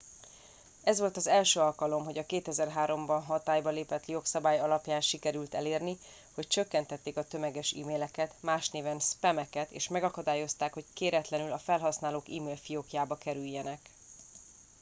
[0.83, 5.97] ez volt az első alkalom hogy a 2003 ban hatályba lépett jogszabály alapján sikerült elérni
[6.33, 12.29] hogy csökkentették a tömeges emaileket más néven spam eket és megakadályozták hogy kéretlenül a felhasználók
[12.29, 13.79] email fiókjába kerüljenek